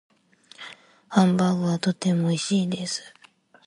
[1.09, 3.13] ハンバーグはとても美味しいです。